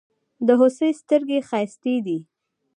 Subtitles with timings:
[0.47, 2.19] د هوسۍ ستړگي ښايستې دي.